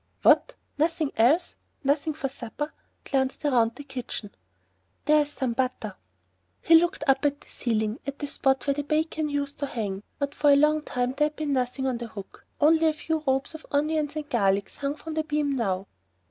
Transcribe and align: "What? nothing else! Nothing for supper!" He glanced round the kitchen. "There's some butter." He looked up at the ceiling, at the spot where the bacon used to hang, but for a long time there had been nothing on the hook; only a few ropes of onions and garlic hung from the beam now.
"What? 0.23 0.55
nothing 0.79 1.11
else! 1.15 1.57
Nothing 1.83 2.15
for 2.15 2.27
supper!" 2.27 2.73
He 3.05 3.11
glanced 3.11 3.43
round 3.43 3.75
the 3.75 3.83
kitchen. 3.83 4.33
"There's 5.05 5.31
some 5.31 5.53
butter." 5.53 5.95
He 6.59 6.73
looked 6.73 7.03
up 7.05 7.23
at 7.23 7.39
the 7.41 7.47
ceiling, 7.47 7.99
at 8.07 8.17
the 8.17 8.25
spot 8.25 8.65
where 8.65 8.73
the 8.73 8.81
bacon 8.81 9.29
used 9.29 9.59
to 9.59 9.67
hang, 9.67 10.01
but 10.17 10.33
for 10.33 10.49
a 10.49 10.55
long 10.55 10.81
time 10.81 11.13
there 11.15 11.25
had 11.27 11.35
been 11.35 11.53
nothing 11.53 11.85
on 11.85 11.99
the 11.99 12.07
hook; 12.07 12.47
only 12.59 12.87
a 12.87 12.93
few 12.93 13.19
ropes 13.27 13.53
of 13.53 13.67
onions 13.69 14.15
and 14.15 14.27
garlic 14.27 14.71
hung 14.71 14.95
from 14.95 15.13
the 15.13 15.23
beam 15.23 15.55
now. 15.55 15.85